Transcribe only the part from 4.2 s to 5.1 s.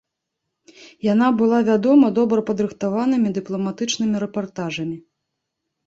рэпартажамі.